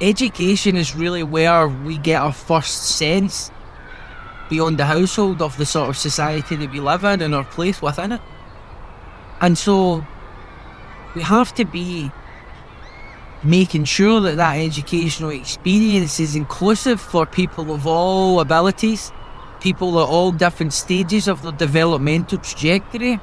[0.00, 3.50] education is really where we get our first sense
[4.48, 7.82] beyond the household of the sort of society that we live in and our place
[7.82, 8.20] within it.
[9.40, 10.04] And so
[11.14, 12.10] we have to be
[13.42, 19.12] making sure that that educational experience is inclusive for people of all abilities,
[19.60, 23.20] people at all different stages of their developmental trajectory.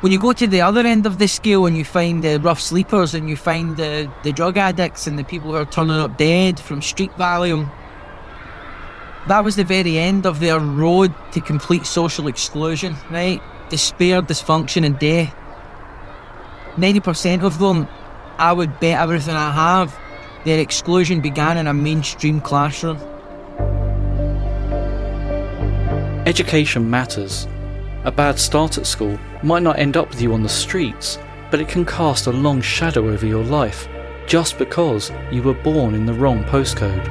[0.00, 2.58] When you go to the other end of the scale and you find the rough
[2.58, 6.16] sleepers and you find the, the drug addicts and the people who are turning up
[6.16, 7.68] dead from street value,
[9.28, 13.42] that was the very end of their road to complete social exclusion, right?
[13.68, 15.34] Despair, dysfunction, and death.
[16.76, 17.86] 90% of them,
[18.38, 19.94] I would bet everything I have,
[20.46, 22.96] their exclusion began in a mainstream classroom.
[26.26, 27.46] Education matters.
[28.04, 31.18] A bad start at school might not end up with you on the streets,
[31.50, 33.88] but it can cast a long shadow over your life
[34.26, 37.04] just because you were born in the wrong postcode.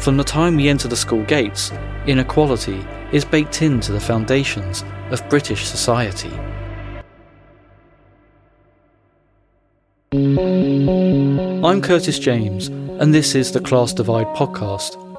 [0.00, 1.70] From the time we enter the school gates,
[2.08, 6.32] inequality is baked into the foundations of British society.
[11.62, 15.09] I'm Curtis James, and this is the Class Divide podcast.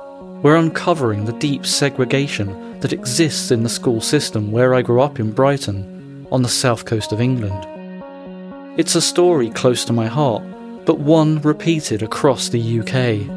[0.44, 5.20] We're uncovering the deep segregation that exists in the school system where I grew up
[5.20, 7.68] in Brighton, on the south coast of England.
[8.76, 10.42] It's a story close to my heart,
[10.86, 13.28] but one repeated across the UK.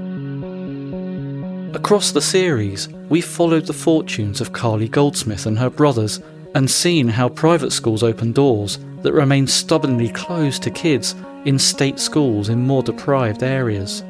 [1.77, 6.23] Across the series, we've followed the fortunes of Carlie Goldsmith and her brothers
[6.55, 11.99] and seen how private schools open doors that remain stubbornly closed to kids in state
[11.99, 14.03] schools in more deprived areas.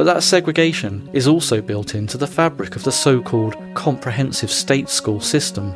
[0.00, 4.88] But that segregation is also built into the fabric of the so called comprehensive state
[4.88, 5.74] school system.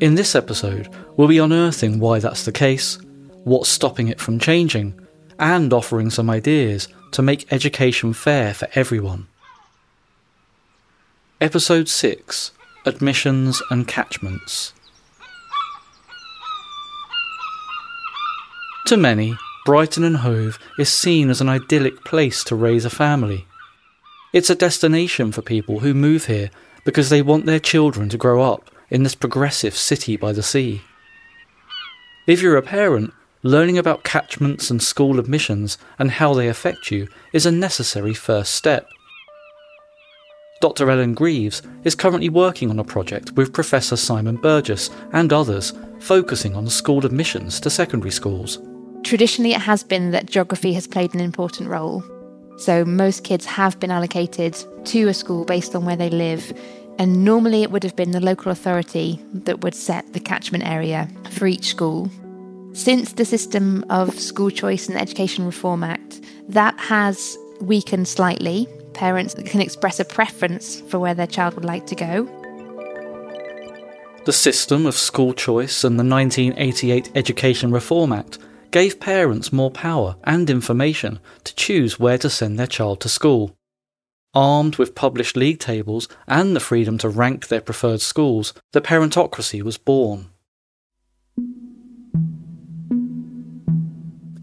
[0.00, 2.98] In this episode, we'll be unearthing why that's the case,
[3.44, 4.98] what's stopping it from changing,
[5.38, 9.28] and offering some ideas to make education fair for everyone.
[11.40, 12.50] Episode 6
[12.84, 14.72] Admissions and Catchments.
[18.86, 23.46] To many, Brighton and Hove is seen as an idyllic place to raise a family.
[24.32, 26.50] It's a destination for people who move here
[26.84, 30.82] because they want their children to grow up in this progressive city by the sea.
[32.28, 33.12] If you're a parent,
[33.42, 38.54] learning about catchments and school admissions and how they affect you is a necessary first
[38.54, 38.86] step.
[40.60, 40.88] Dr.
[40.88, 46.54] Ellen Greaves is currently working on a project with Professor Simon Burgess and others focusing
[46.54, 48.60] on school admissions to secondary schools.
[49.06, 52.02] Traditionally, it has been that geography has played an important role.
[52.58, 54.56] So, most kids have been allocated
[54.86, 56.52] to a school based on where they live,
[56.98, 61.08] and normally it would have been the local authority that would set the catchment area
[61.30, 62.10] for each school.
[62.72, 68.66] Since the system of School Choice and Education Reform Act, that has weakened slightly.
[68.92, 72.24] Parents can express a preference for where their child would like to go.
[74.24, 78.38] The system of school choice and the 1988 Education Reform Act
[78.70, 83.56] gave parents more power and information to choose where to send their child to school.
[84.34, 89.62] Armed with published league tables and the freedom to rank their preferred schools, the parentocracy
[89.62, 90.26] was born.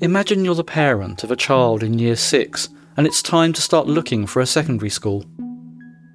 [0.01, 3.88] Imagine you're the parent of a child in year 6 and it's time to start
[3.88, 5.23] looking for a secondary school.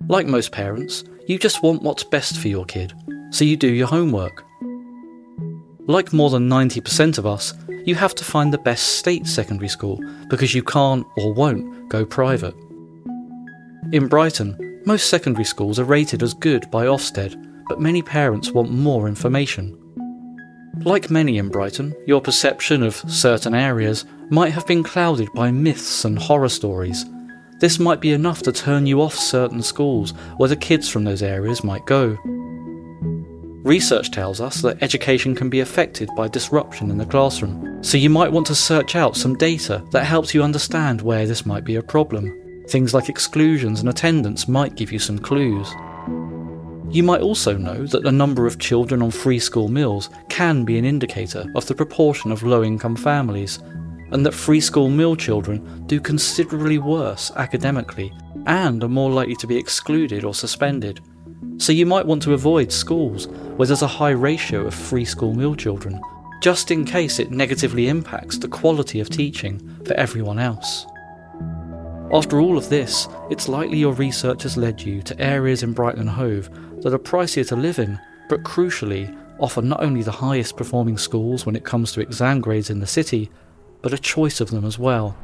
[0.08, 2.92] Like most parents, you just want what's best for your kid,
[3.30, 4.44] so you do your homework.
[5.86, 7.54] Like more than 90% of us,
[7.88, 12.04] you have to find the best state secondary school because you can't or won't go
[12.04, 12.54] private.
[13.92, 17.34] In Brighton, most secondary schools are rated as good by Ofsted,
[17.66, 19.74] but many parents want more information.
[20.84, 26.04] Like many in Brighton, your perception of certain areas might have been clouded by myths
[26.04, 27.06] and horror stories.
[27.58, 31.22] This might be enough to turn you off certain schools where the kids from those
[31.22, 32.18] areas might go.
[33.68, 38.08] Research tells us that education can be affected by disruption in the classroom, so you
[38.08, 41.76] might want to search out some data that helps you understand where this might be
[41.76, 42.64] a problem.
[42.68, 45.70] Things like exclusions and attendance might give you some clues.
[46.90, 50.78] You might also know that the number of children on free school meals can be
[50.78, 53.58] an indicator of the proportion of low income families,
[54.12, 58.14] and that free school meal children do considerably worse academically
[58.46, 61.02] and are more likely to be excluded or suspended.
[61.58, 63.26] So you might want to avoid schools
[63.56, 66.00] where there's a high ratio of free school meal children,
[66.40, 70.86] just in case it negatively impacts the quality of teaching for everyone else.
[72.12, 76.00] After all of this, it's likely your research has led you to areas in Brighton
[76.00, 76.48] and Hove
[76.82, 77.98] that are pricier to live in,
[78.28, 82.70] but crucially, offer not only the highest performing schools when it comes to exam grades
[82.70, 83.30] in the city,
[83.82, 85.16] but a choice of them as well.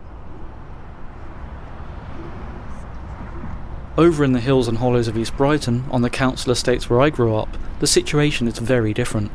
[3.96, 7.10] Over in the hills and hollows of East Brighton, on the council estates where I
[7.10, 9.30] grew up, the situation is very different.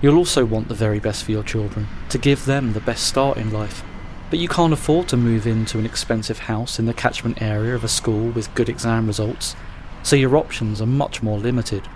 [0.00, 3.38] You'll also want the very best for your children, to give them the best start
[3.38, 3.82] in life.
[4.30, 7.82] But you can't afford to move into an expensive house in the catchment area of
[7.82, 9.56] a school with good exam results,
[10.04, 11.88] so your options are much more limited.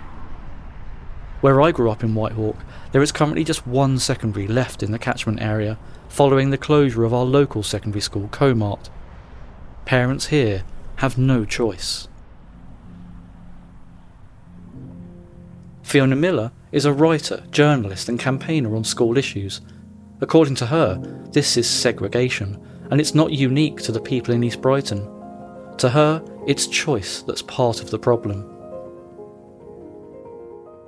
[1.39, 2.57] Where I grew up in Whitehawk,
[2.91, 5.79] there is currently just one secondary left in the catchment area,
[6.09, 8.89] following the closure of our local secondary school, Comart.
[9.85, 10.65] Parents here
[10.97, 12.07] have no choice.
[15.83, 19.61] Fiona Millar is a writer, journalist, and campaigner on school issues.
[20.19, 20.97] According to her,
[21.31, 22.61] this is segregation,
[22.91, 25.07] and it's not unique to the people in East Brighton.
[25.77, 28.53] To her, it's choice that's part of the problem.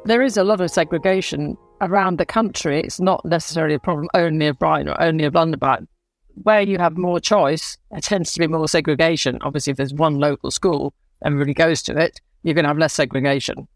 [0.06, 2.82] There is a lot of segregation around the country.
[2.82, 5.60] It's not necessarily a problem only of Brighton or only of London,
[6.44, 9.38] where you have more choice, there tends to be more segregation.
[9.42, 10.94] Obviously, if there's one local school,
[11.24, 13.68] everybody goes to it, you're going to have less segregation.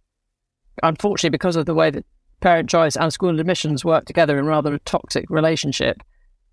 [0.81, 2.05] Unfortunately, because of the way that
[2.41, 6.01] parent choice and school admissions work together in rather a toxic relationship,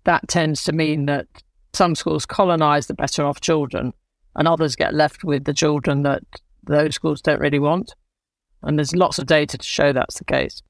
[0.03, 1.27] that tends to mean that
[1.73, 3.93] some schools colonise the better off children
[4.35, 6.23] and others get left with the children that
[6.63, 7.95] those schools don't really want.
[8.63, 10.61] And there's lots of data to show that's the case.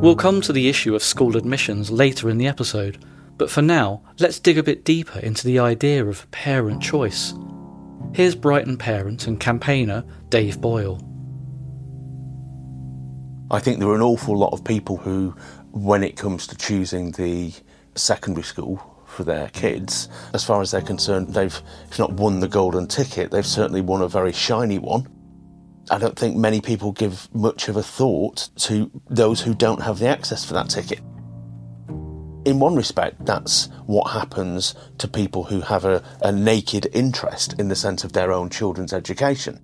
[0.00, 3.04] We'll come to the issue of school admissions later in the episode,
[3.36, 7.34] but for now, let's dig a bit deeper into the idea of parent choice.
[8.14, 11.06] Here's Brighton parent and campaigner Dave Boyle.
[13.50, 15.36] I think there are an awful lot of people who,
[15.70, 17.52] when it comes to choosing the
[17.94, 21.60] secondary school for their kids, as far as they're concerned, they've,
[21.90, 25.06] if not won the golden ticket, they've certainly won a very shiny one.
[25.90, 29.98] I don't think many people give much of a thought to those who don't have
[29.98, 31.00] the access for that ticket.
[32.44, 37.68] In one respect, that's what happens to people who have a, a naked interest in
[37.68, 39.60] the sense of their own children's education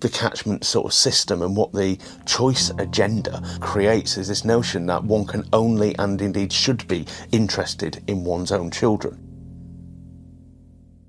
[0.00, 5.04] the catchment sort of system and what the choice agenda creates is this notion that
[5.04, 9.22] one can only and indeed should be interested in one's own children.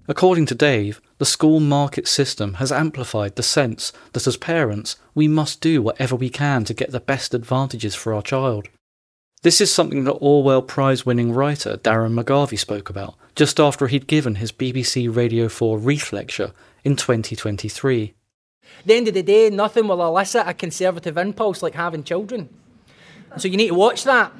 [0.07, 5.27] According to Dave, the school market system has amplified the sense that as parents, we
[5.27, 8.69] must do whatever we can to get the best advantages for our child.
[9.43, 14.07] This is something that Orwell Prize winning writer Darren McGarvey spoke about just after he'd
[14.07, 16.53] given his BBC Radio 4 Reith lecture
[16.83, 18.13] in 2023.
[18.79, 22.49] At the end of the day, nothing will elicit a conservative impulse like having children.
[23.35, 24.31] So you need to watch that.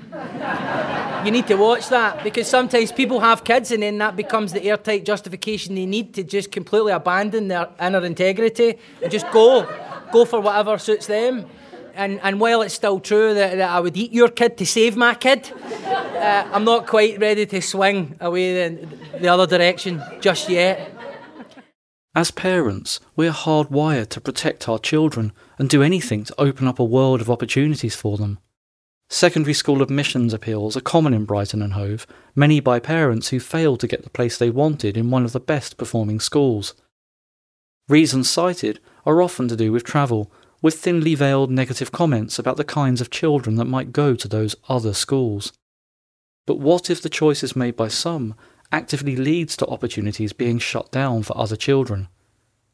[1.26, 4.64] you need to watch that because sometimes people have kids and then that becomes the
[4.64, 9.68] airtight justification they need to just completely abandon their inner integrity and just go,
[10.12, 11.46] go for whatever suits them.
[11.94, 14.96] And, and while it's still true that, that I would eat your kid to save
[14.96, 15.52] my kid,
[15.84, 18.88] uh, I'm not quite ready to swing away the,
[19.20, 20.92] the other direction just yet.
[22.16, 26.84] As parents, we're hardwired to protect our children and do anything to open up a
[26.84, 28.40] world of opportunities for them.
[29.10, 32.06] Secondary school admissions appeals are common in Brighton and Hove,
[32.36, 35.40] many by parents who failed to get the place they wanted in one of the
[35.40, 36.74] best performing schools.
[37.88, 40.32] Reasons cited are often to do with travel,
[40.62, 44.56] with thinly veiled negative comments about the kinds of children that might go to those
[44.68, 45.54] other schools.
[46.46, 48.36] But what if the choices made by some
[48.72, 52.08] actively leads to opportunities being shut down for other children.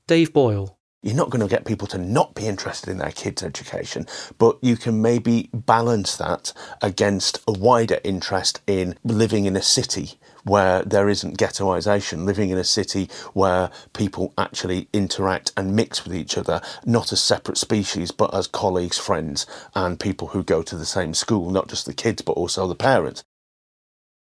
[0.08, 0.78] Dave Boyle.
[1.04, 4.08] You're not going to get people to not be interested in their kids' education,
[4.38, 10.14] but you can maybe balance that against a wider interest in living in a city
[10.46, 16.16] where there isn't ghettoisation, living in a city where people actually interact and mix with
[16.16, 19.46] each other, not as separate species, but as colleagues, friends,
[19.76, 22.76] and people who go to the same school, not just the kids, but also the
[22.76, 23.26] parents.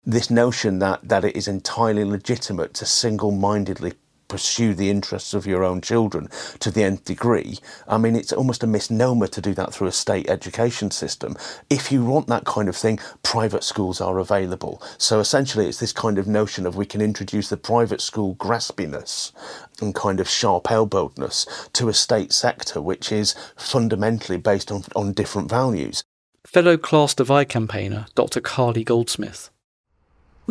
[0.04, 3.94] This notion that, that it is entirely legitimate to single mindedly
[4.32, 7.58] pursue the interests of your own children to the nth degree.
[7.86, 11.36] I mean, it's almost a misnomer to do that through a state education system.
[11.70, 14.82] If you want that kind of thing, private schools are available.
[14.98, 19.34] So essentially, it's this kind of notion of we can introduce the private school graspiness
[19.82, 25.12] and kind of sharp elbowedness to a state sector which is fundamentally based on, on
[25.12, 26.06] different values.
[26.48, 28.40] Fellow class divide campaigner Dr.
[28.40, 29.50] Carlie Goldsmith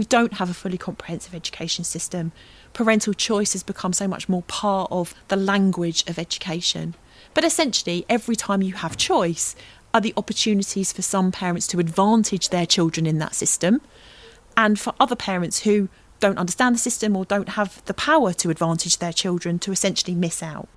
[0.01, 2.33] we don't have a fully comprehensive education system.
[2.73, 6.95] Parental choice has become so much more part of the language of education.
[7.35, 9.55] But essentially, every time you have choice,
[9.93, 13.81] are the opportunities for some parents to advantage their children in that system,
[14.57, 15.89] and for other parents who
[16.21, 20.15] don't understand the system or don't have the power to advantage their children to essentially
[20.15, 20.69] miss out.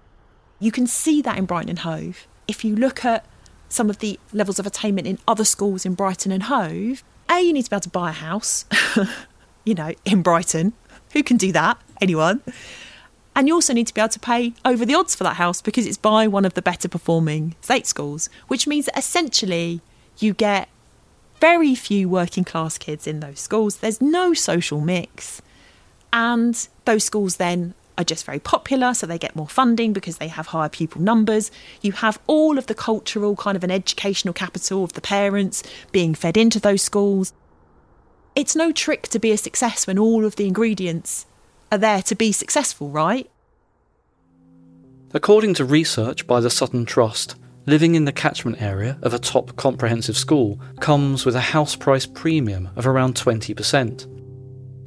[0.59, 2.27] You can see that in Brighton and Hove.
[2.47, 3.25] if you look at
[3.69, 7.53] some of the levels of attainment in other schools in Brighton and Hove, A, you
[7.53, 8.65] need to be able to buy a house,
[9.65, 10.73] you know, in Brighton.
[11.13, 11.79] Who can do that?
[12.01, 12.41] Anyone.
[13.35, 15.61] And you also need to be able to pay over the odds for that house
[15.61, 19.81] because it's by one of the better performing state schools, which means that essentially
[20.19, 20.69] you get
[21.39, 23.77] very few working class kids in those schools.
[23.77, 25.41] There's no social mix.
[26.11, 30.27] And those schools then are just very popular, so they get more funding because they
[30.27, 31.51] have higher pupil numbers.
[31.81, 36.15] You have all of the cultural kind of an educational capital of the parents being
[36.15, 37.33] fed into those schools.
[38.35, 41.27] It's no trick to be a success when all of the ingredients
[41.71, 43.29] are there to be successful, right?
[45.13, 47.35] According to research by the Sutton Trust,
[47.67, 52.07] living in the catchment area of a top comprehensive school comes with a house price
[52.07, 54.09] premium of around 20%.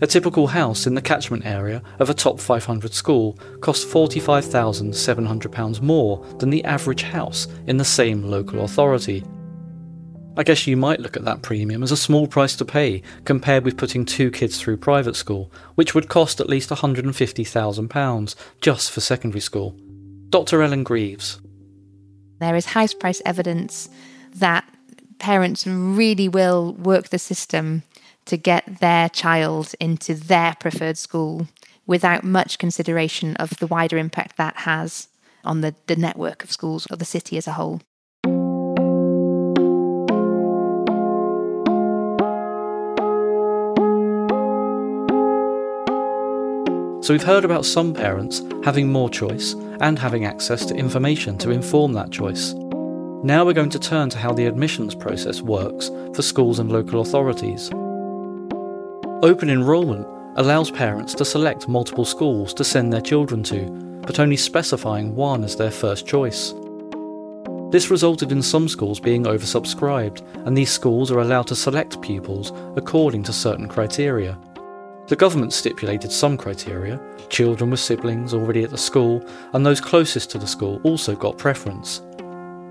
[0.02, 6.26] A typical house in the catchment area of a top 500 school costs £45,700 more
[6.38, 9.22] than the average house in the same local authority.
[10.38, 13.64] I guess you might look at that premium as a small price to pay compared
[13.64, 19.00] with putting two kids through private school, which would cost at least £150,000 just for
[19.00, 19.74] secondary school.
[20.28, 20.62] Dr.
[20.62, 21.40] Ellen Greaves.
[22.38, 23.88] There is house price evidence
[24.34, 24.68] that
[25.18, 27.82] parents really will work the system
[28.26, 31.48] to get their child into their preferred school
[31.86, 35.08] without much consideration of the wider impact that has
[35.44, 37.80] on the, the network of schools or the city as a whole.
[47.06, 51.52] So we've heard about some parents having more choice and having access to information to
[51.52, 52.52] inform that choice.
[53.22, 57.02] Now we're going to turn to how the admissions process works for schools and local
[57.02, 57.70] authorities.
[59.22, 63.70] Open enrolment allows parents to select multiple schools to send their children to,
[64.04, 66.54] but only specifying one as their first choice.
[67.70, 72.50] This resulted in some schools being oversubscribed, and these schools are allowed to select pupils
[72.74, 74.36] according to certain criteria.
[75.08, 80.30] The government stipulated some criteria children with siblings already at the school, and those closest
[80.30, 82.02] to the school also got preference.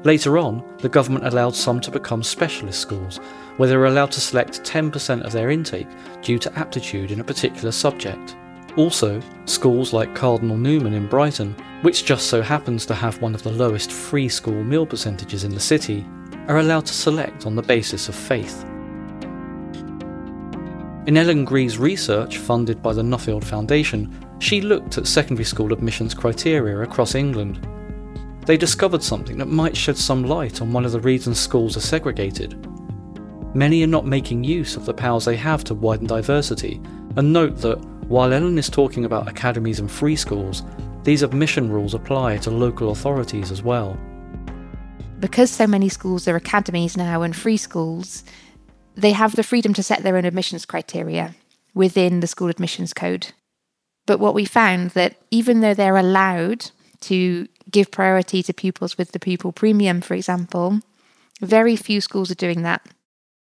[0.03, 3.17] Later on, the government allowed some to become specialist schools,
[3.57, 5.87] where they were allowed to select 10% of their intake
[6.21, 8.35] due to aptitude in a particular subject.
[8.77, 13.41] Also, schools like Cardinal Newman in Brighton, which just so happens to have one of
[13.41, 16.05] the lowest free school meal percentages in the city,
[16.47, 18.65] are allowed to select on the basis of faith.
[21.07, 26.13] In Ellen Greaves' research, funded by the Nuffield Foundation, she looked at secondary school admissions
[26.13, 27.65] criteria across England
[28.45, 31.81] they discovered something that might shed some light on one of the reasons schools are
[31.81, 32.67] segregated.
[33.55, 36.79] Many are not making use of the powers they have to widen diversity,
[37.15, 40.61] and note that while Ellen is talking about academies and free schools,
[41.03, 43.97] these admission rules apply to local authorities as well.
[45.19, 48.23] Because so many schools are academies now and free schools,
[48.95, 51.35] they have the freedom to set their own admissions criteria
[51.73, 53.27] within the school admissions code.
[54.05, 56.71] But what we found that even though they're allowed
[57.01, 60.79] to give priority to pupils with the pupil premium, for example.
[61.41, 62.85] Very few schools are doing that.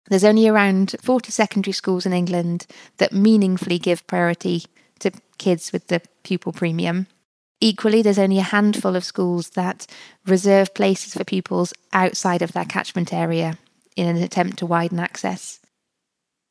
[0.09, 4.65] There's only around 40 secondary schools in England that meaningfully give priority
[4.99, 7.07] to kids with the pupil premium.
[7.59, 9.87] Equally, there's only a handful of schools that
[10.27, 13.57] reserve places for pupils outside of their catchment area
[13.95, 15.59] in an attempt to widen access.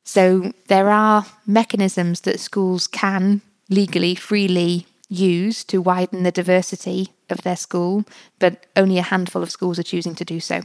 [0.03, 7.41] So, there are mechanisms that schools can legally, freely use to widen the diversity of
[7.41, 8.05] their school,
[8.39, 10.61] but only a handful of schools are choosing to do so.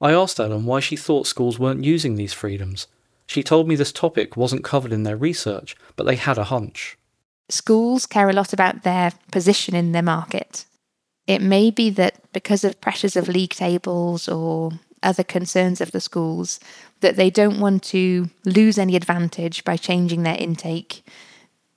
[0.00, 2.86] I asked Ellen why she thought schools weren't using these freedoms.
[3.26, 6.98] She told me this topic wasn't covered in their research, but they had a hunch.
[7.48, 10.64] Schools care a lot about their position in their market.
[11.26, 14.72] It may be that because of pressures of league tables or
[15.04, 16.58] other concerns of the schools,
[17.00, 21.04] that they don't want to lose any advantage by changing their intake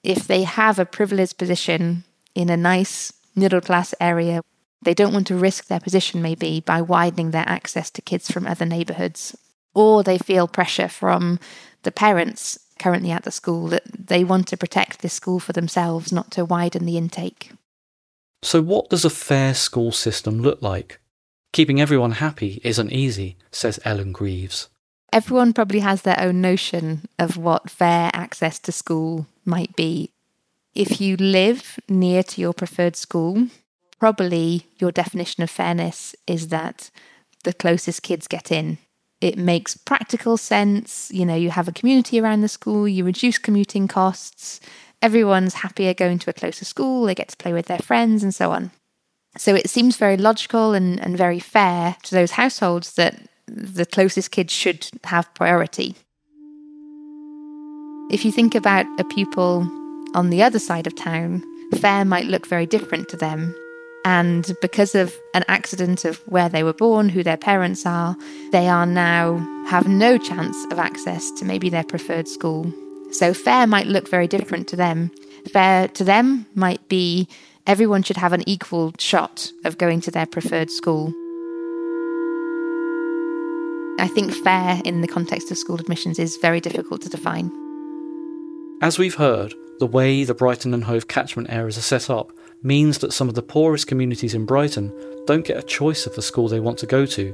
[0.07, 4.41] if they have a privileged position in a nice middle class area,
[4.81, 8.47] they don't want to risk their position maybe by widening their access to kids from
[8.47, 9.35] other neighbourhoods.
[9.75, 11.39] Or they feel pressure from
[11.83, 16.13] the parents currently at the school that they want to protect this school for themselves,
[16.13, 17.51] not to widen the intake.
[18.43, 20.99] So, what does a fair school system look like?
[21.57, 24.69] Keeping everyone happy isn't easy, says Ellen Greaves.
[25.11, 30.11] Everyone probably has their own notion of what fair access to school might be.
[30.75, 33.47] If you live near to your preferred school,
[33.99, 36.91] probably your definition of fairness is that
[37.43, 38.77] the closest kids get in.
[39.19, 41.09] It makes practical sense.
[41.11, 44.59] You know, you have a community around the school, you reduce commuting costs,
[45.01, 48.35] everyone's happier going to a closer school, they get to play with their friends, and
[48.35, 48.69] so on.
[49.37, 54.31] So it seems very logical and, and very fair to those households that the closest
[54.31, 55.95] kids should have priority.
[58.09, 59.67] If you think about a pupil
[60.15, 61.43] on the other side of town,
[61.75, 63.53] fair might look very different to them.
[64.05, 68.15] And because of an accident of where they were born, who their parents are,
[68.51, 72.71] they are now have no chance of access to maybe their preferred school.
[73.11, 75.11] So fair might look very different to them.
[75.51, 77.27] Fair to them might be
[77.67, 81.13] everyone should have an equal shot of going to their preferred school.
[83.99, 87.51] I think fair in the context of school admissions is very difficult to define.
[88.81, 92.31] As we've heard, the way the Brighton and Hove catchment areas are set up
[92.63, 94.93] means that some of the poorest communities in Brighton
[95.25, 97.33] don't get a choice of the school they want to go to.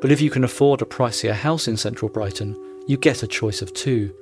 [0.00, 2.56] But if you can afford a pricier house in central Brighton,
[2.88, 4.12] you get a choice of two.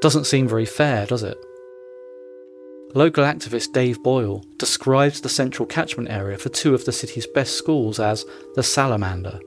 [0.00, 1.36] Doesn't seem very fair, does it?
[2.94, 7.56] Local activist Dave Boyle describes the central catchment area for two of the city's best
[7.56, 9.40] schools as the salamander.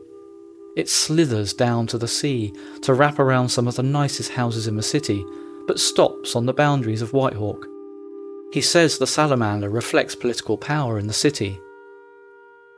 [0.75, 4.75] It slithers down to the sea to wrap around some of the nicest houses in
[4.75, 5.23] the city,
[5.67, 7.63] but stops on the boundaries of Whitehawk.
[8.51, 11.59] He says the salamander reflects political power in the city.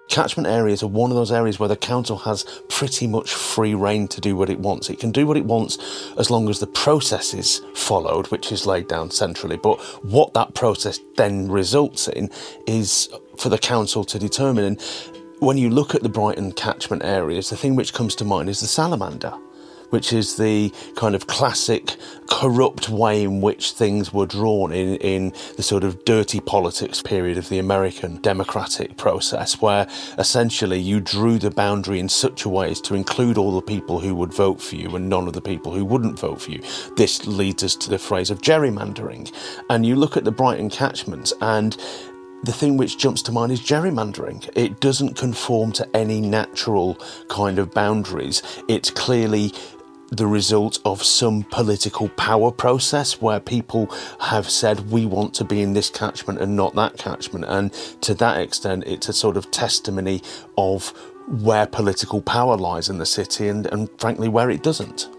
[0.10, 4.08] Catchment areas are one of those areas where the council has pretty much free rein
[4.08, 4.90] to do what it wants.
[4.90, 5.78] It can do what it wants
[6.18, 9.58] as long as the process is followed, which is laid down centrally.
[9.58, 12.30] But what that process then results in
[12.66, 14.64] is for the council to determine.
[14.64, 14.82] And
[15.40, 18.62] when you look at the Brighton catchment areas, the thing which comes to mind is
[18.62, 19.34] the salamander,
[19.90, 21.96] which is the kind of classic
[22.30, 27.38] corrupt way in which things were drawn in, in the sort of dirty politics period
[27.38, 32.72] of the American democratic process, where essentially you drew the boundary in such a way
[32.72, 35.42] as to include all the people who would vote for you and none of the
[35.42, 36.62] people who wouldn't vote for you.
[36.96, 39.32] This leads us to the phrase of gerrymandering.
[39.70, 41.78] And you look at the Brighton catchment and
[42.44, 44.48] the thing which jumps to mind is gerrymandering.
[44.56, 46.96] It doesn't conform to any natural
[47.30, 48.42] kind of boundaries.
[48.68, 49.54] It's clearly
[50.10, 55.62] the result of some political power process where people have said we want to be
[55.62, 57.46] in this catchment and not that catchment.
[57.48, 60.22] And to that extent, it's a sort of testimony
[60.58, 60.90] of
[61.28, 65.10] where political power lies in the city and, and frankly, where it doesn't.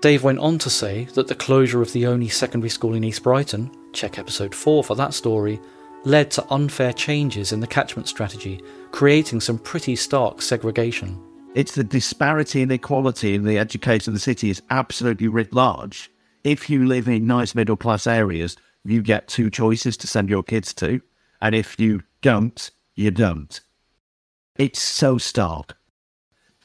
[0.00, 3.22] Dave went on to say that the closure of the only secondary school in East
[3.22, 5.60] Brighton, check episode 4 for that story,
[6.04, 11.20] led to unfair changes in the catchment strategy, creating some pretty stark segregation.
[11.52, 16.08] It's the disparity and equality in the education of the city is absolutely writ large.
[16.44, 20.44] If you live in nice middle class areas, you get two choices to send your
[20.44, 21.00] kids to,
[21.42, 23.60] and if you don't, you don't.
[24.58, 25.76] It's so stark.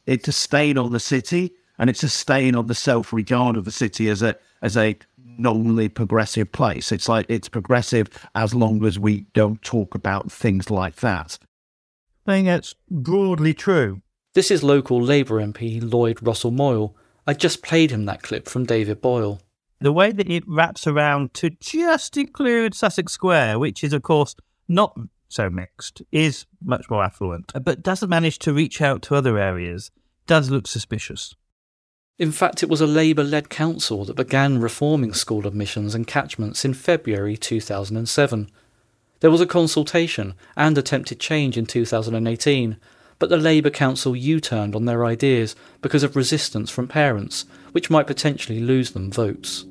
[0.05, 3.65] It's a stain on the city, and it's a stain on the self regard of
[3.65, 6.91] the city as a as a normally progressive place.
[6.91, 11.39] It's like it's progressive as long as we don't talk about things like that.
[12.27, 14.03] I think that's broadly true.
[14.35, 16.93] This is local Labour MP Lloyd Russell Moyle.
[17.25, 19.39] I just played him that clip from David Boyle.
[19.79, 24.35] The way that it wraps around to just include Sussex Square, which is, of course,
[24.67, 24.93] not
[25.29, 29.89] so mixed, is much more affluent, but doesn't manage to reach out to other areas,
[30.27, 31.33] does look suspicious.
[32.19, 36.65] In fact, it was a Labour led council that began reforming school admissions and catchments
[36.65, 38.51] in February 2007.
[39.21, 42.75] There was a consultation and attempted change in 2018,
[43.19, 47.89] but the Labour Council U turned on their ideas because of resistance from parents, which
[47.89, 49.65] might potentially lose them votes.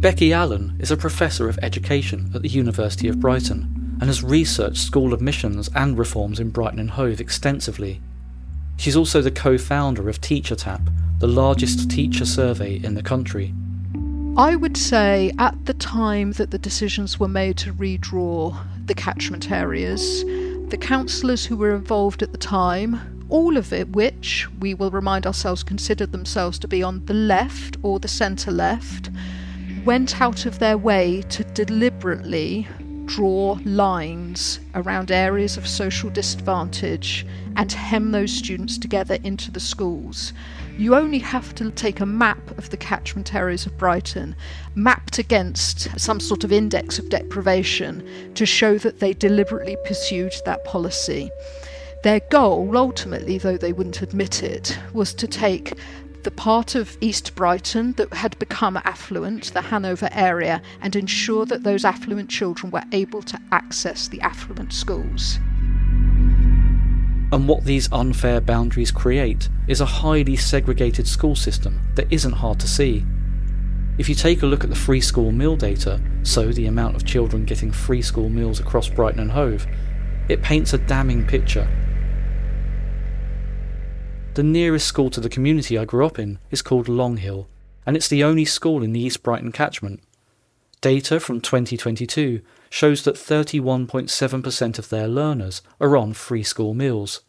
[0.00, 4.78] Becky Allen is a professor of education at the University of Brighton and has researched
[4.78, 8.00] school admissions and reforms in Brighton and Hove extensively.
[8.76, 10.82] She's also the co founder of Teacher Tapp,
[11.18, 13.52] the largest teacher survey in the country.
[14.38, 19.50] I would say at the time that the decisions were made to redraw the catchment
[19.50, 20.22] areas,
[20.68, 25.26] the councillors who were involved at the time, all of it which we will remind
[25.26, 29.10] ourselves considered themselves to be on the left or the centre left,
[29.84, 32.68] went out of their way to deliberately
[33.06, 40.32] draw lines around areas of social disadvantage and hem those students together into the schools.
[40.78, 44.36] You only have to take a map of the catchment areas of Brighton,
[44.76, 50.64] mapped against some sort of index of deprivation, to show that they deliberately pursued that
[50.64, 51.32] policy.
[52.04, 55.72] Their goal, ultimately, though they wouldn't admit it, was to take
[56.22, 61.64] the part of East Brighton that had become affluent, the Hanover area, and ensure that
[61.64, 65.40] those affluent children were able to access the affluent schools.
[67.30, 72.58] And what these unfair boundaries create is a highly segregated school system that isn't hard
[72.60, 73.04] to see.
[73.98, 77.04] If you take a look at the free school meal data, so the amount of
[77.04, 79.66] children getting free school meals across Brighton and Hove,
[80.28, 81.68] it paints a damning picture.
[84.34, 87.46] The nearest school to the community I grew up in is called Longhill,
[87.84, 90.00] and it's the only school in the East Brighton catchment.
[90.80, 97.20] Data from 2022 shows that 31.7% of their learners are on free school meals.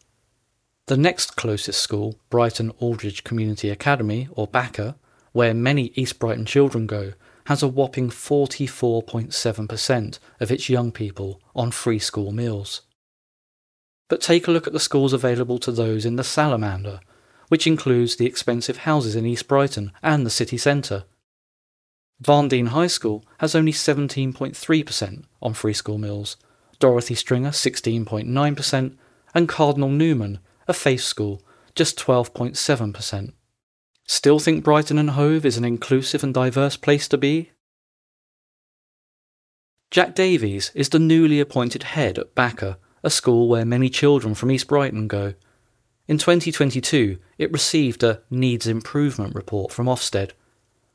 [0.86, 4.96] The next closest school, Brighton Aldridge Community Academy, or BACA,
[5.32, 7.12] where many East Brighton children go,
[7.46, 12.82] has a whopping 44.7% of its young people on free school meals.
[14.08, 17.00] But take a look at the schools available to those in the Salamander,
[17.48, 21.04] which includes the expensive houses in East Brighton and the city centre.
[22.22, 26.36] Varndean High School has only 17.3% on free school meals,
[26.78, 28.96] Dorothy Stringer 16.9%,
[29.34, 31.42] and Cardinal Newman, a faith school,
[31.74, 33.32] just 12.7%.
[34.06, 37.52] Still think Brighton and Hove is an inclusive and diverse place to be?
[39.90, 44.50] Jack Davies is the newly appointed head at BACA, a school where many children from
[44.50, 45.34] East Brighton go.
[46.06, 50.32] In 2022, it received a Needs Improvement report from Ofsted.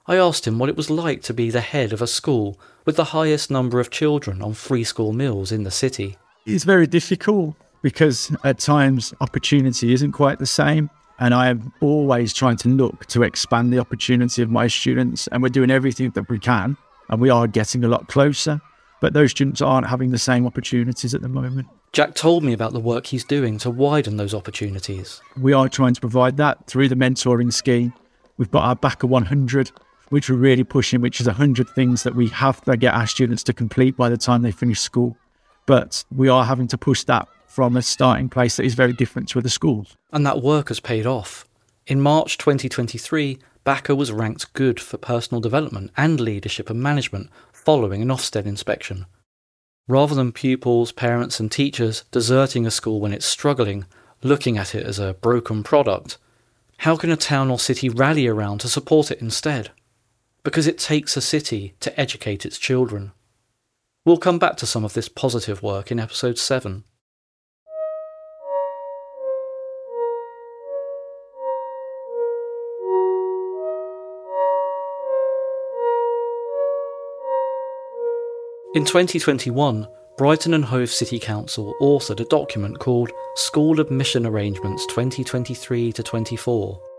[0.08, 2.96] I asked him what it was like to be the head of a school with
[2.96, 6.16] the highest number of children on free school meals in the city.
[6.46, 10.92] It's very difficult because at times opportunity isn't quite the same.
[11.18, 15.42] And I am always trying to look to expand the opportunity of my students, and
[15.42, 16.76] we're doing everything that we can,
[17.10, 18.60] and we are getting a lot closer.
[19.00, 21.68] But those students aren't having the same opportunities at the moment.
[21.94, 25.22] Jack told me about the work he's doing to widen those opportunities.
[25.40, 27.94] We are trying to provide that through the mentoring scheme.
[28.38, 29.72] We've got our BACA 100,
[30.10, 33.44] which we're really pushing, which is 100 things that we have to get our students
[33.44, 35.18] to complete by the time they finish school.
[35.66, 39.30] But we are having to push that from a starting place that is very different
[39.30, 39.96] to other schools.
[40.12, 41.46] And that work has paid off.
[41.88, 48.02] In March 2023, BACA was ranked good for personal development and leadership and management following
[48.02, 49.06] an Ofsted inspection.
[49.88, 53.86] Rather than pupils, parents, and teachers deserting a school when it's struggling,
[54.22, 56.18] looking at it as a broken product,
[56.80, 59.72] how can a town or city rally around to support it instead?
[60.46, 63.14] Because it takes a city to educate its children.
[64.06, 66.84] We'll come back to some of this positive work in episode 7.
[78.76, 85.92] In 2021, Brighton and Hove City Council authored a document called School Admission Arrangements 2023
[85.94, 86.95] to 24.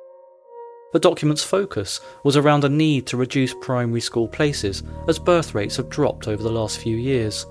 [0.92, 5.77] The document's focus was around a need to reduce primary school places as birth rates
[5.77, 7.44] have dropped over the last few years.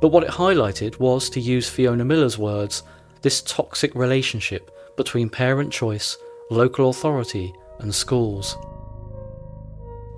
[0.00, 2.82] But what it highlighted was, to use Fiona Millar's words,
[3.20, 6.16] this toxic relationship between parent choice,
[6.50, 8.56] local authority, and schools.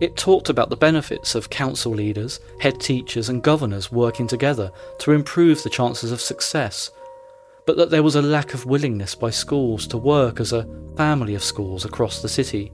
[0.01, 5.13] It talked about the benefits of council leaders, head teachers, and governors working together to
[5.13, 6.91] improve the chances of success,
[7.66, 11.35] but that there was a lack of willingness by schools to work as a family
[11.35, 12.72] of schools across the city.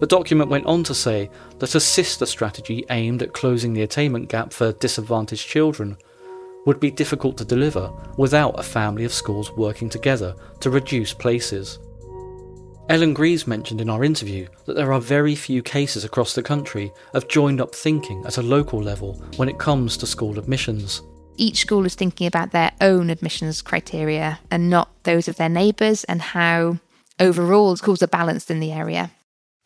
[0.00, 4.28] The document went on to say that a sister strategy aimed at closing the attainment
[4.28, 5.96] gap for disadvantaged children
[6.66, 11.78] would be difficult to deliver without a family of schools working together to reduce places.
[12.90, 16.92] Ellen Greaves mentioned in our interview that there are very few cases across the country
[17.14, 21.02] of joined up thinking at a local level when it comes to school admissions.
[21.36, 26.04] Each school is thinking about their own admissions criteria and not those of their neighbours,
[26.04, 26.78] and how
[27.18, 29.10] overall schools are balanced in the area.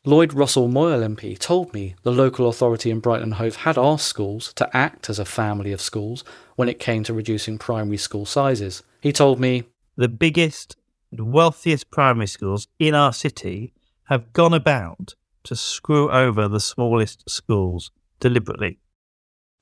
[0.04, 4.52] Lloyd Russell Moyle MP told me the local authority in Brighton Hove had asked schools
[4.54, 6.24] to act as a family of schools
[6.56, 8.82] when it came to reducing primary school sizes.
[9.00, 9.64] He told me,
[9.96, 10.76] The biggest
[11.10, 13.72] the wealthiest primary schools in our city
[14.04, 18.78] have gone about to screw over the smallest schools deliberately.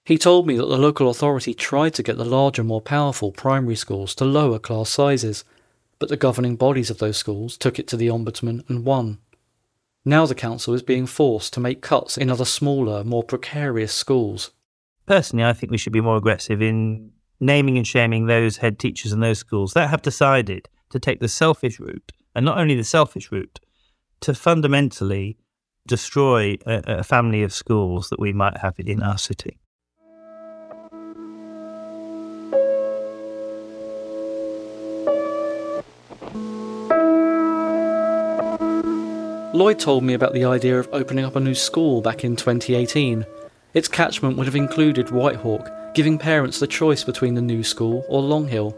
[0.06, 3.74] He told me that the local authority tried to get the larger, more powerful primary
[3.74, 5.42] schools to lower class sizes,
[5.98, 9.18] but the governing bodies of those schools took it to the Ombudsman and won.
[10.04, 14.52] Now the council is being forced to make cuts in other smaller, more precarious schools.
[15.06, 19.12] Personally, I think we should be more aggressive in naming and shaming those head teachers
[19.12, 22.84] in those schools that have decided to take the selfish route, and not only the
[22.84, 23.58] selfish route,
[24.20, 25.36] to fundamentally
[25.84, 29.58] destroy a, a family of schools that we might have in our city.
[39.56, 43.24] Lloyd told me about the idea of opening up a new school back in 2018.
[43.72, 48.20] Its catchment would have included Whitehawk, giving parents the choice between the new school or
[48.20, 48.76] Longhill.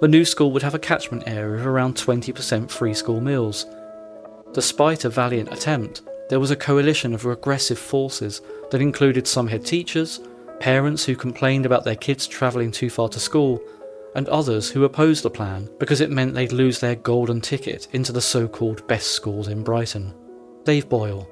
[0.00, 3.66] The new school would have a catchment area of around 20% free school meals.
[4.52, 9.66] Despite a valiant attempt, there was a coalition of regressive forces that included some head
[9.66, 10.20] teachers,
[10.60, 13.60] parents who complained about their kids travelling too far to school,
[14.14, 18.12] and others who opposed the plan because it meant they'd lose their golden ticket into
[18.12, 20.14] the so called best schools in Brighton.
[20.64, 21.28] Dave Boyle,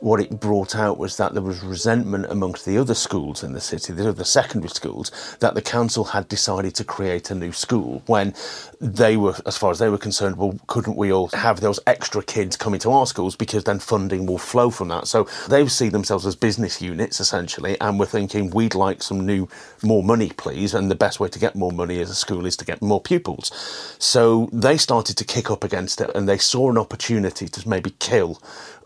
[0.00, 3.60] what it brought out was that there was resentment amongst the other schools in the
[3.60, 8.02] city, the other secondary schools, that the council had decided to create a new school
[8.06, 8.34] when
[8.80, 12.22] they were, as far as they were concerned, well, couldn't we all have those extra
[12.22, 15.06] kids coming to our schools because then funding will flow from that?
[15.08, 19.48] So they see themselves as business units essentially, and were thinking we'd like some new,
[19.82, 20.74] more money, please.
[20.74, 23.00] And the best way to get more money as a school is to get more
[23.00, 23.50] pupils.
[23.98, 27.90] So they started to kick up against it, and they saw an opportunity to maybe
[27.98, 28.40] kill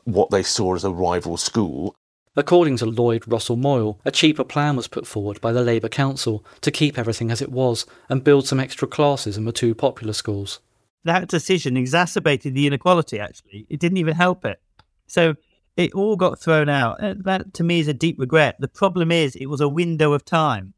[0.05, 1.95] what they saw as a rival school.
[2.35, 6.45] According to Lloyd Russell Moyle, a cheaper plan was put forward by the Labour Council
[6.63, 10.15] to keep everything as it was and build some extra classes in the two popular
[10.15, 10.61] schools.
[11.05, 13.67] That decision exacerbated the inequality, actually.
[13.69, 14.63] It didn't even help it.
[15.07, 15.35] So
[15.77, 17.03] it all got thrown out.
[17.03, 18.57] Uh, that to me is a deep regret.
[18.59, 20.75] The problem is it was a window of time.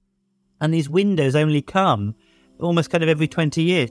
[0.60, 2.14] And these windows only come
[2.58, 3.90] almost kind of every 20 years.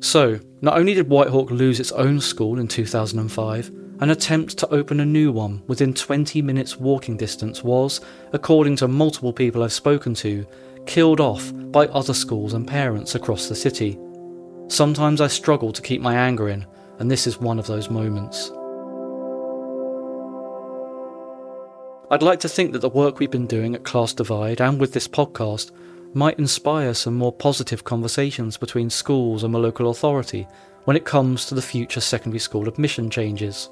[0.00, 5.00] So, not only did Whitehawk lose its own school in 2005, an attempt to open
[5.00, 8.00] a new one within 20 minutes walking distance was,
[8.32, 10.46] according to multiple people I've spoken to,
[10.86, 13.98] killed off by other schools and parents across the city.
[14.68, 16.64] Sometimes I struggle to keep my anger in,
[17.00, 18.52] and this is one of those moments.
[22.10, 24.92] I'd like to think that the work we've been doing at Class Divide and with
[24.92, 25.72] this podcast
[26.14, 30.46] might inspire some more positive conversations between schools and the local authority
[30.84, 33.68] when it comes to the future secondary school admission changes.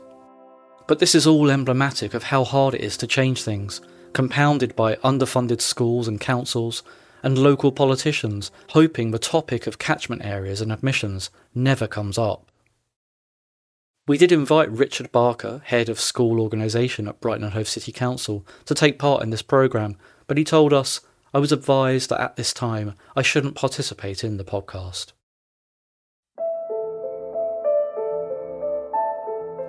[0.86, 3.80] But this is all emblematic of how hard it is to change things,
[4.12, 6.82] compounded by underfunded schools and councils,
[7.22, 12.50] and local politicians hoping the topic of catchment areas and admissions never comes up.
[14.06, 18.46] We did invite Richard Barker, head of school organisation at Brighton and Hove City Council,
[18.66, 19.96] to take part in this programme,
[20.28, 21.00] but he told us
[21.36, 25.12] I was advised that at this time I shouldn't participate in the podcast.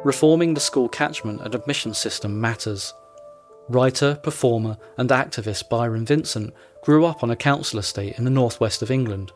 [0.05, 2.93] Reforming the school catchment and admission system matters.
[3.67, 6.53] Writer, performer, and activist Byron Vincent
[6.83, 9.33] grew up on a council estate in the northwest of England.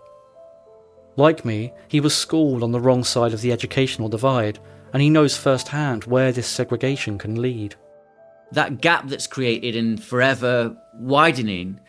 [1.18, 4.58] Like me, he was schooled on the wrong side of the educational divide,
[4.94, 7.76] and he knows firsthand where this segregation can lead.
[8.54, 11.82] That gap that's created and forever widening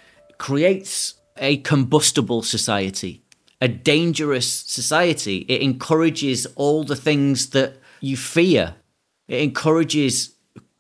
[0.42, 3.22] creates a combustible society,
[3.61, 5.46] a dangerous society.
[5.48, 8.74] It encourages all the things that you fear.
[9.28, 10.35] It encourages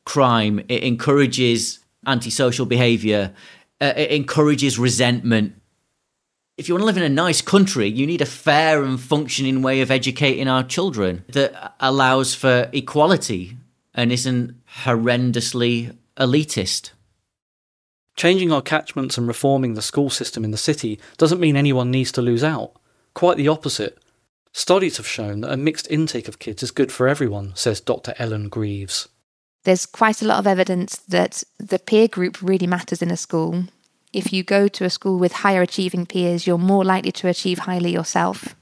[0.04, 0.64] crime.
[0.68, 3.32] It encourages antisocial behavior.
[3.80, 5.54] Uh, it encourages resentment.
[6.56, 9.62] If you want to live in a nice country, you need a fair and functioning
[9.62, 13.56] way of educating our children that allows for equality
[13.94, 16.90] and isn't horrendously elitist.
[18.16, 22.12] Changing our catchments and reforming the school system in the city doesn't mean anyone needs
[22.12, 22.72] to lose out.
[23.14, 23.98] Quite the opposite.
[24.52, 28.14] Studies have shown that a mixed intake of kids is good for everyone, says Dr.
[28.18, 29.08] Ellen Greaves.
[29.64, 33.64] There's quite a lot of evidence that the peer group really matters in a school.
[34.12, 37.60] If you go to a school with higher achieving peers, you're more likely to achieve
[37.60, 38.54] highly yourself.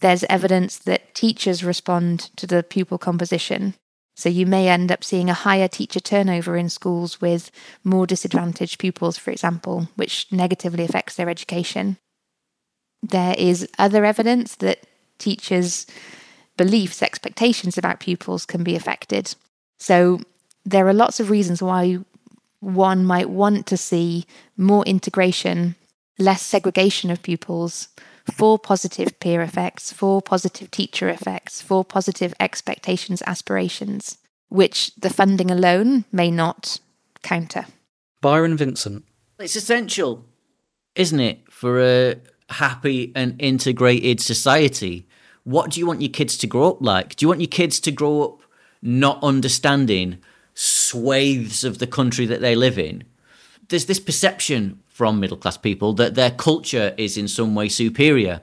[0.00, 3.74] There's evidence that teachers respond to the pupil composition.
[4.20, 7.50] So you may end up seeing a higher teacher turnover in schools with
[7.82, 11.96] more disadvantaged pupils, for example, which negatively affects their education.
[13.02, 14.80] There is other evidence that
[15.16, 15.86] teachers'
[16.58, 19.34] beliefs, expectations about pupils can be affected.
[19.78, 20.20] So
[20.66, 22.00] there are lots of reasons why
[22.60, 25.76] one might want to see more integration,
[26.18, 27.88] less segregation of pupils,
[28.24, 35.50] for positive peer effects, for positive teacher effects, for positive expectations, aspirations, which the funding
[35.50, 36.80] alone may not
[37.22, 37.66] counter.
[38.20, 39.04] Byron Vincent.
[39.38, 40.24] It's essential,
[40.94, 42.16] isn't it, for a
[42.50, 45.06] happy and integrated society?
[45.44, 47.16] What do you want your kids to grow up like?
[47.16, 48.40] Do you want your kids to grow up
[48.82, 50.18] not understanding
[50.54, 53.04] swathes of the country that they live in?
[53.68, 58.42] There's this perception from middle class people that their culture is in some way superior,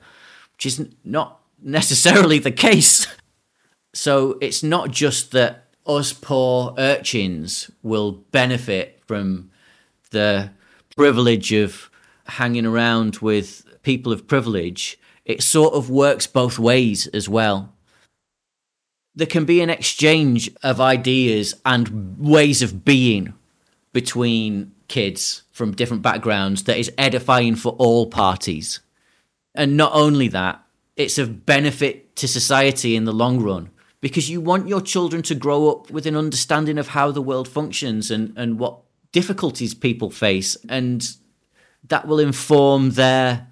[0.54, 3.06] which is not necessarily the case.
[3.93, 9.52] So it's not just that us poor urchins will benefit from
[10.10, 10.50] the
[10.96, 11.91] privilege of
[12.26, 14.98] hanging around with people of privilege.
[15.26, 17.72] It sort of works both ways as well.
[19.13, 23.36] There can be an exchange of ideas and ways of being
[23.93, 28.80] between kids from different backgrounds that is edifying for all parties.
[29.56, 30.63] And not only that,
[30.95, 33.69] it's of benefit to society in the long run
[34.02, 37.47] because you want your children to grow up with an understanding of how the world
[37.47, 38.80] functions and, and what
[39.12, 40.56] difficulties people face.
[40.69, 41.08] And
[41.88, 43.47] that will inform their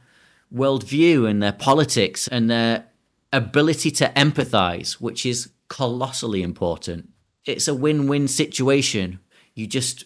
[0.54, 2.86] worldview and their politics and their
[3.34, 7.10] ability to empathize, which is colossally important.
[7.46, 9.20] It's a win win situation.
[9.54, 10.06] You just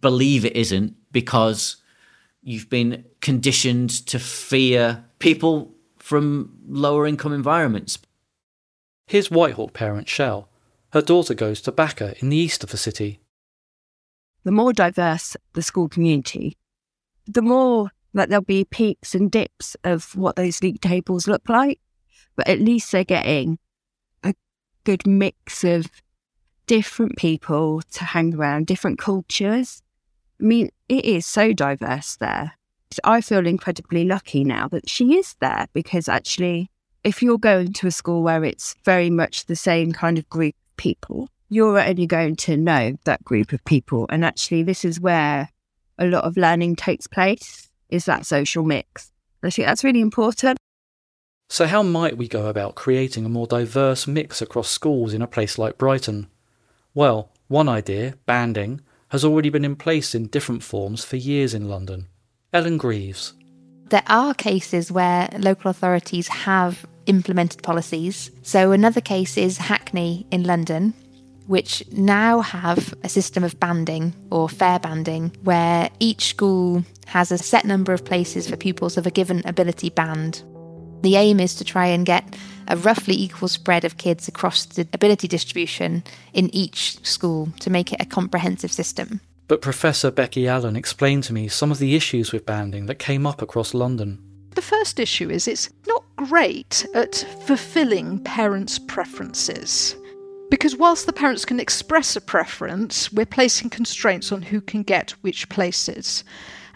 [0.00, 1.76] believe it isn't because
[2.42, 7.98] you've been conditioned to fear people from lower income environments.
[9.06, 10.48] Here's Whitehawk parent Shell.
[10.92, 13.20] Her daughter goes to BACA in the east of the city.
[14.44, 16.56] The more diverse the school community,
[17.26, 21.80] the more that there'll be peaks and dips of what those league tables look like.
[22.36, 23.58] But at least they're getting
[24.22, 24.34] a
[24.84, 25.86] good mix of
[26.68, 29.82] different people to hang around, different cultures.
[30.40, 32.52] I mean, it is so diverse there.
[33.02, 36.70] I feel incredibly lucky now that she is there because actually,
[37.02, 40.54] if you're going to a school where it's very much the same kind of group
[40.54, 44.06] of people, you're only going to know that group of people.
[44.10, 45.48] And actually, this is where
[45.98, 49.10] a lot of learning takes place is that social mix.
[49.42, 50.58] I think that's really important.
[51.48, 55.26] So, how might we go about creating a more diverse mix across schools in a
[55.26, 56.28] place like Brighton?
[56.98, 58.80] Well, one idea, banding,
[59.10, 62.08] has already been in place in different forms for years in London.
[62.52, 63.34] Ellen Greaves.
[63.90, 68.32] There are cases where local authorities have implemented policies.
[68.42, 70.92] So, another case is Hackney in London,
[71.46, 77.38] which now have a system of banding or fair banding where each school has a
[77.38, 80.42] set number of places for pupils of a given ability band.
[81.02, 84.86] The aim is to try and get a roughly equal spread of kids across the
[84.92, 89.20] ability distribution in each school to make it a comprehensive system.
[89.46, 93.26] But Professor Becky Allen explained to me some of the issues with banding that came
[93.26, 94.22] up across London.
[94.54, 97.14] The first issue is it's not great at
[97.46, 99.96] fulfilling parents' preferences.
[100.50, 105.12] Because whilst the parents can express a preference, we're placing constraints on who can get
[105.22, 106.24] which places.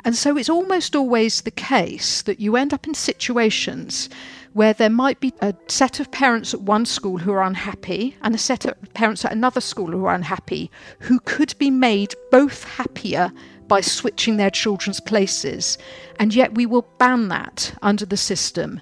[0.05, 4.09] And so it's almost always the case that you end up in situations
[4.53, 8.35] where there might be a set of parents at one school who are unhappy and
[8.35, 12.65] a set of parents at another school who are unhappy, who could be made both
[12.65, 13.33] happier
[13.69, 15.79] by switching their children's places.
[16.19, 18.81] And yet we will ban that under the system.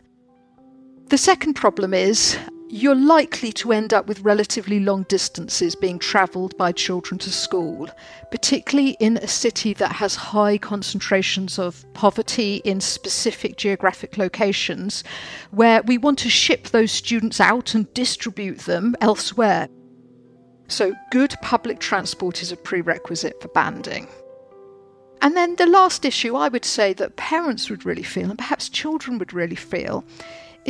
[1.09, 2.39] The second problem is
[2.73, 7.89] you're likely to end up with relatively long distances being travelled by children to school,
[8.31, 15.03] particularly in a city that has high concentrations of poverty in specific geographic locations,
[15.51, 19.69] where we want to ship those students out and distribute them elsewhere.
[20.69, 24.07] So, good public transport is a prerequisite for banding.
[25.23, 28.69] And then the last issue I would say that parents would really feel, and perhaps
[28.69, 30.05] children would really feel,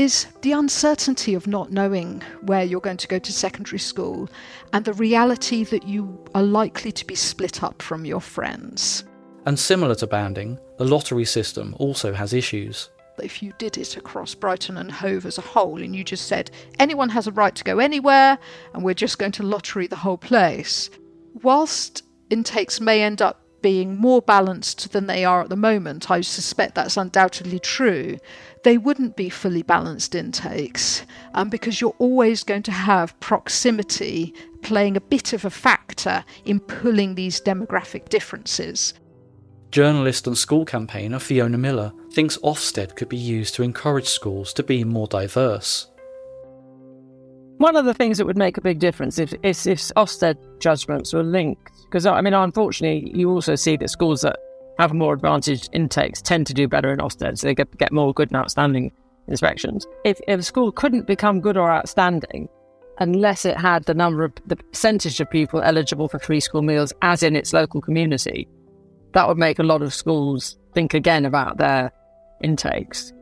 [0.00, 4.30] is the uncertainty of not knowing where you're going to go to secondary school
[4.72, 9.04] and the reality that you are likely to be split up from your friends.
[9.44, 12.88] And similar to banding, the lottery system also has issues.
[13.22, 16.50] If you did it across Brighton and Hove as a whole and you just said
[16.78, 18.38] anyone has a right to go anywhere
[18.72, 20.88] and we're just going to lottery the whole place,
[21.42, 26.22] whilst intakes may end up being more balanced than they are at the moment, I
[26.22, 28.16] suspect that's undoubtedly true
[28.62, 34.96] they wouldn't be fully balanced intakes um, because you're always going to have proximity playing
[34.96, 38.94] a bit of a factor in pulling these demographic differences.
[39.70, 44.62] Journalist and school campaigner Fiona Millar thinks Ofsted could be used to encourage schools to
[44.62, 45.86] be more diverse.
[47.58, 51.12] One of the things that would make a big difference is if, if Ofsted judgments
[51.12, 54.38] were linked, because I mean, unfortunately, you also see that schools that
[54.80, 58.14] have more advantaged intakes tend to do better in Ofsted, so they get, get more
[58.14, 58.92] good and outstanding
[59.28, 59.86] inspections.
[60.04, 62.48] If, if a school couldn't become good or outstanding
[62.98, 66.92] unless it had the number of the percentage of people eligible for free school meals
[67.02, 68.48] as in its local community,
[69.12, 71.92] that would make a lot of schools think again about their
[72.42, 73.12] intakes.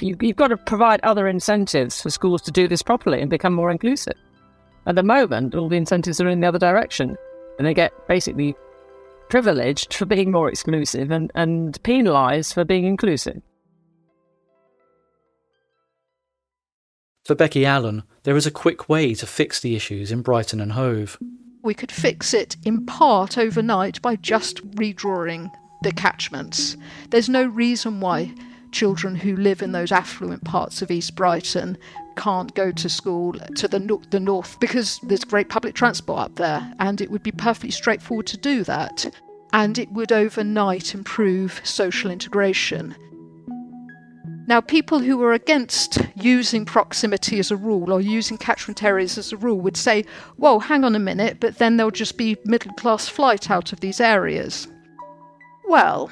[0.00, 3.52] You, you've got to provide other incentives for schools to do this properly and become
[3.52, 4.14] more inclusive.
[4.86, 7.16] At the moment, all the incentives are in the other direction,
[7.58, 8.56] and they get basically
[9.28, 13.42] privileged for being more exclusive and, and penalised for being inclusive.
[17.24, 20.72] For Becky Allen, there is a quick way to fix the issues in Brighton and
[20.72, 21.18] Hove.
[21.62, 25.50] We could fix it in part overnight by just redrawing
[25.82, 26.76] the catchments.
[27.10, 28.34] There's no reason why
[28.72, 31.76] children who live in those affluent parts of East Brighton
[32.18, 36.34] can't go to school to the, no- the north because there's great public transport up
[36.34, 39.06] there, and it would be perfectly straightforward to do that.
[39.52, 42.94] And it would overnight improve social integration.
[44.46, 49.32] Now, people who are against using proximity as a rule or using catchment areas as
[49.32, 50.04] a rule would say,
[50.36, 53.80] whoa, hang on a minute, but then there'll just be middle class flight out of
[53.80, 54.66] these areas.
[55.66, 56.10] Well,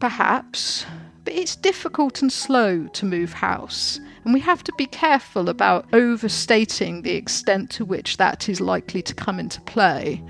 [0.00, 0.86] perhaps,
[1.24, 5.86] but it's difficult and slow to move house, and we have to be careful about
[5.92, 10.22] overstating the extent to which that is likely to come into play.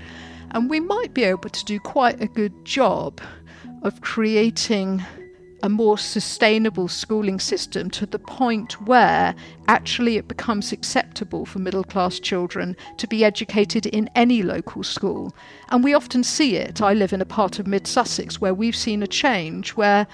[0.51, 3.21] And we might be able to do quite a good job
[3.83, 5.03] of creating
[5.63, 9.35] a more sustainable schooling system to the point where
[9.67, 15.35] actually it becomes acceptable for middle class children to be educated in any local school.
[15.69, 16.81] And we often see it.
[16.81, 20.07] I live in a part of mid Sussex where we've seen a change where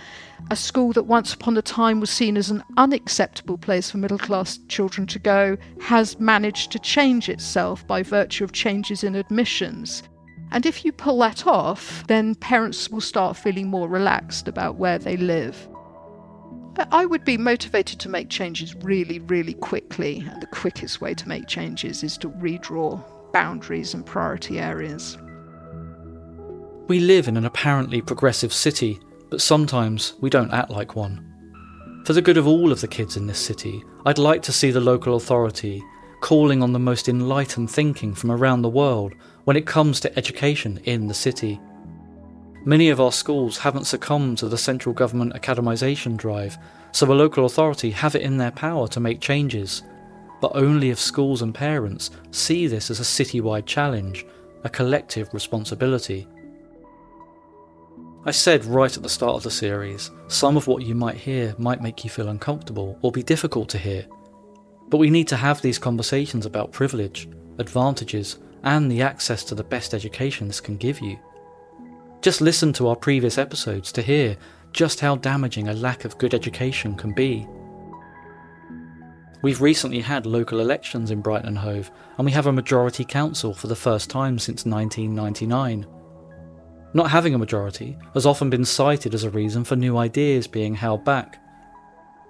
[0.51, 4.17] a school that once upon a time was seen as an unacceptable place for middle
[4.17, 10.03] class children to go has managed to change itself by virtue of changes in admissions.
[10.51, 14.97] And if you pull that off, then parents will start feeling more relaxed about where
[14.97, 15.67] they live.
[16.91, 21.27] I would be motivated to make changes really, really quickly, and the quickest way to
[21.27, 25.17] make changes is to redraw boundaries and priority areas.
[26.87, 31.23] We live in an apparently progressive city, but sometimes we don't act like one.
[32.05, 34.71] For the good of all of the kids in this city, I'd like to see
[34.71, 35.83] the local authority
[36.21, 39.13] calling on the most enlightened thinking from around the world
[39.47, 41.57] when it comes to education in the city.
[42.65, 46.57] Many of our schools haven't succumbed to the central government academisation drive,
[46.91, 49.83] so a local authority have it in their power to make changes,
[50.41, 54.25] but only if schools and parents see this as a citywide challenge,
[54.65, 56.27] a collective responsibility.
[58.25, 61.55] I said right at the start of the series, some of what you might hear
[61.57, 64.07] might make you feel uncomfortable or be difficult to hear.
[64.89, 67.29] But we need to have these conversations about privilege,
[67.59, 71.17] advantages, and the access to the best education this can give you.
[72.21, 74.35] Just listen to our previous episodes to hear
[74.73, 77.47] just how damaging a lack of good education can be.
[79.41, 83.53] We've recently had local elections in Brighton and Hove, and we have a majority council
[83.53, 85.85] for the first time since 1999.
[86.93, 90.75] Not having a majority has often been cited as a reason for new ideas being
[90.75, 91.41] held back.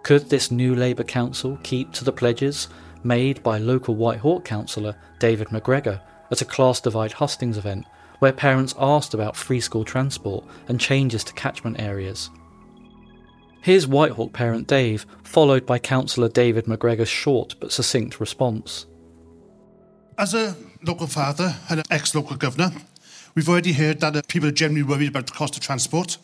[0.03, 2.67] Could this new Labour council keep to the pledges
[3.03, 5.99] made by local Whitehawk councillor David McGregor
[6.31, 7.85] at a class divide hustings event
[8.19, 12.29] where parents asked about free school transport and changes to catchment areas.
[13.61, 18.85] Here's Whitehawk parent Dave, followed by councillor David McGregor's short but succinct response.
[20.17, 22.71] As a local father and an ex local governor,
[23.35, 26.17] we've already heard that uh, people are generally worried about the cost of transport.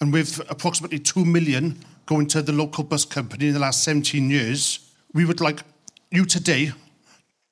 [0.00, 4.30] And with approximately 2 million going to the local bus company in the last 17
[4.30, 5.62] years, we would like
[6.10, 6.72] you today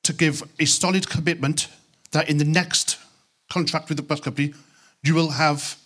[0.03, 1.69] to give a solid commitment
[2.13, 2.99] that in the next
[3.51, 4.55] contract with the bus company,
[5.03, 5.77] you will have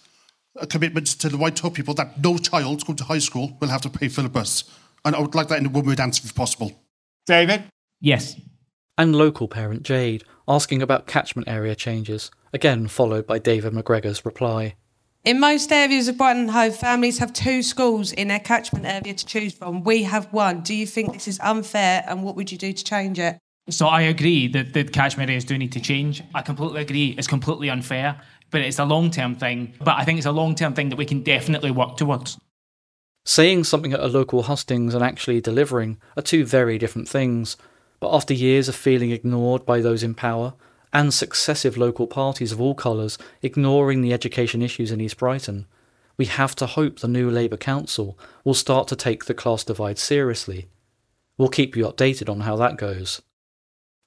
[0.57, 3.83] a commitment to the Whitehawk people that no child going to high school will have
[3.83, 4.65] to pay for the bus.
[5.05, 6.73] And I would like that in a one word answer if possible.
[7.27, 7.65] David?
[8.01, 8.37] Yes.
[8.99, 14.75] And local parent Jade asking about catchment area changes, again followed by David McGregor's reply.
[15.25, 19.13] In most areas of Brighton and Hove, families have two schools in their catchment area
[19.13, 19.83] to choose from.
[19.83, 20.61] We have one.
[20.61, 23.37] Do you think this is unfair and what would you do to change it?
[23.69, 26.23] So I agree that the catchment areas do need to change.
[26.35, 27.15] I completely agree.
[27.19, 29.75] It's completely unfair, but it's a long term thing.
[29.81, 32.39] But I think it's a long term thing that we can definitely work towards.
[33.25, 37.57] Saying something at a local hustings and actually delivering are two very different things.
[37.99, 40.55] But after years of feeling ignored by those in power,
[40.93, 45.67] and successive local parties of all colours ignoring the education issues in East Brighton,
[46.17, 49.99] we have to hope the new Labour Council will start to take the class divide
[49.99, 50.69] seriously.
[51.37, 53.21] We'll keep you updated on how that goes.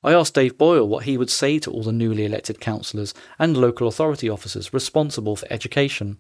[0.04, 3.58] I asked Dave Boyle what he would say to all the newly elected councillors and
[3.58, 6.20] local authority officers responsible for education.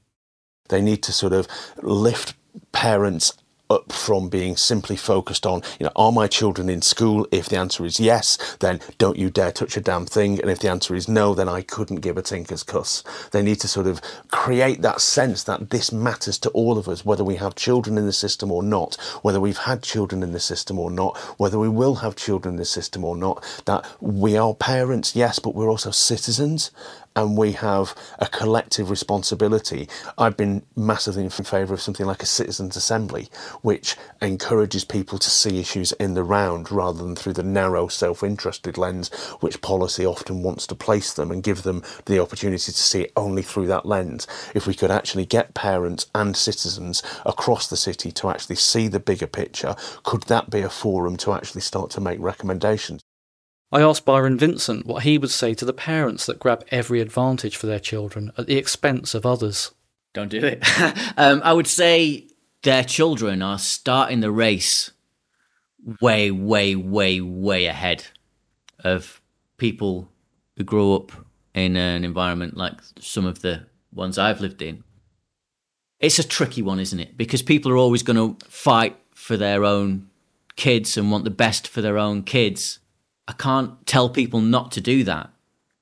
[0.67, 1.47] They need to sort of
[1.81, 2.33] lift
[2.71, 3.33] parents
[3.69, 7.27] up from being simply focused on, you know, are my children in school?
[7.31, 10.39] If the answer is yes, then don't you dare touch a damn thing.
[10.41, 13.03] And if the answer is no, then I couldn't give a tinker's cuss.
[13.31, 14.01] They need to sort of
[14.31, 18.05] create that sense that this matters to all of us, whether we have children in
[18.05, 21.69] the system or not, whether we've had children in the system or not, whether we
[21.69, 25.69] will have children in the system or not, that we are parents, yes, but we're
[25.69, 26.71] also citizens
[27.19, 29.89] and we have a collective responsibility.
[30.17, 33.27] I've been massively in favour of something like a citizens' assembly,
[33.61, 38.23] which encourages people to see issues in the round rather than through the narrow, self
[38.23, 39.09] interested lens
[39.41, 43.11] which policy often wants to place them and give them the opportunity to see it
[43.17, 44.25] only through that lens.
[44.55, 48.99] If we could actually get parents and citizens across the city to actually see the
[48.99, 53.01] bigger picture, could that be a forum to actually start to make recommendations?
[53.71, 57.55] I asked Byron Vincent what he would say to the parents that grab every advantage
[57.55, 59.71] for their children at the expense of others.
[60.13, 60.63] Don't do it.
[61.17, 62.27] um, I would say
[62.63, 64.91] their children are starting the race
[66.01, 68.05] way, way, way, way ahead
[68.83, 69.21] of
[69.57, 70.09] people
[70.57, 71.11] who grow up
[71.53, 74.83] in an environment like some of the ones I've lived in.
[75.99, 77.17] It's a tricky one, isn't it?
[77.17, 80.09] Because people are always going to fight for their own
[80.55, 82.79] kids and want the best for their own kids.
[83.29, 85.29] I can't tell people not to do that.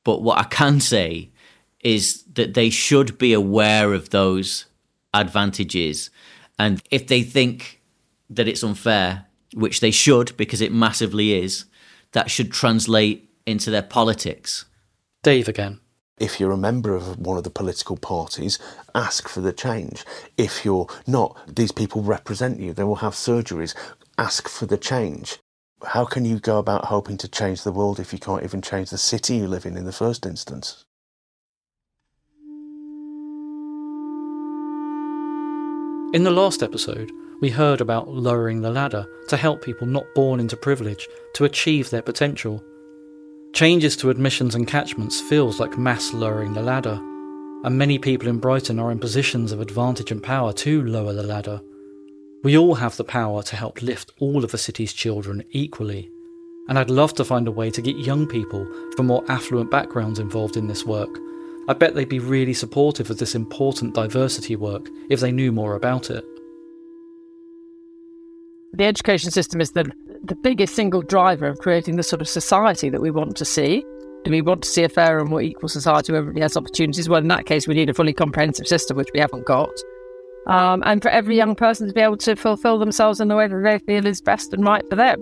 [0.03, 1.31] But what I can say
[1.79, 4.65] is that they should be aware of those
[5.13, 6.09] advantages.
[6.59, 7.81] And if they think
[8.29, 11.63] that it's unfair, which they should because it massively is,
[12.11, 14.65] that should translate into their politics.
[15.23, 15.79] Dave again.
[16.19, 18.59] If you're a member of one of the political parties,
[18.93, 20.03] ask for the change.
[20.37, 22.73] If you're not, these people represent you.
[22.73, 23.73] They will have surgeries.
[24.17, 25.37] Ask for the change.
[25.85, 28.89] How can you go about hoping to change the world if you can't even change
[28.89, 30.85] the city you live in in the first instance?
[36.13, 37.11] In the last episode,
[37.41, 41.91] we heard about lowering the ladder to help people not born into privilege to achieve
[41.91, 42.63] their potential.
[43.53, 46.95] Changes to admissions and catchments feels like mass lowering the ladder,
[47.63, 51.21] and many people in Brighton are in positions of advantage and power to lower the
[51.21, 51.61] ladder.
[52.43, 56.11] We all have the power to help lift all of the city's children equally,
[56.67, 60.19] and I'd love to find a way to get young people from more affluent backgrounds
[60.19, 61.09] involved in this work.
[61.67, 65.75] I bet they'd be really supportive of this important diversity work if they knew more
[65.75, 66.23] about it.
[68.73, 69.91] The education system is the,
[70.23, 73.83] the biggest single driver of creating the sort of society that we want to see.
[74.23, 77.09] Do we want to see a fair and more equal society where everybody has opportunities?
[77.09, 79.71] Well, in that case, we need a fully comprehensive system, which we haven't got.
[80.47, 83.47] Um, and for every young person to be able to fulfill themselves in the way
[83.47, 85.21] that they feel is best and right for them.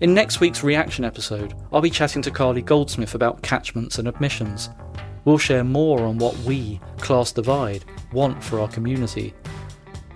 [0.00, 4.68] In next week's reaction episode, I'll be chatting to Carlie Goldsmith about catchments and admissions.
[5.24, 9.32] We'll share more on what we, Class Divide, want for our community.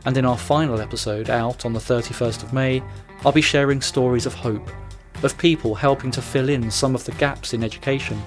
[0.05, 2.83] And in our final episode, out on the 31st of May,
[3.25, 4.71] I'll be sharing stories of hope,
[5.23, 8.23] of people helping to fill in some of the gaps in education.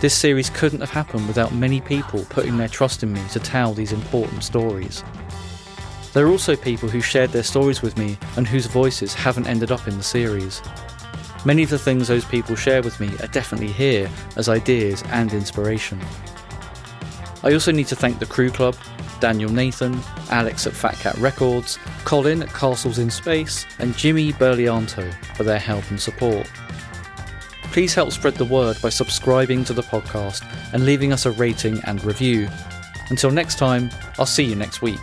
[0.02, 3.74] This series couldn't have happened without many people putting their trust in me to tell
[3.74, 5.04] these important stories.
[6.14, 9.74] There are also people who shared their stories with me and whose voices haven't ended
[9.74, 10.62] up in the series.
[11.44, 15.34] Many of the things those people share with me are definitely here as ideas and
[15.34, 16.00] inspiration.
[17.44, 18.78] I also need to thank the Crew Club,
[19.20, 25.14] Daniel Nathan, Alex at Fat Cat Records, Colin at Castles in Space, and Jimmy Berlianto
[25.36, 26.50] for their help and support.
[27.72, 30.44] Please help spread the word by subscribing to the podcast
[30.74, 32.50] and leaving us a rating and review.
[33.10, 35.00] Until next time, I'll see you next week.